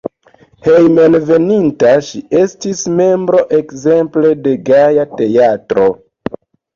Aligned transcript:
Hejmenveninta 0.67 1.91
ŝi 2.07 2.21
estis 2.39 2.81
membro 3.01 3.41
ekzemple 3.57 4.31
de 4.47 4.55
Gaja 4.71 5.05
Teatro. 5.21 5.85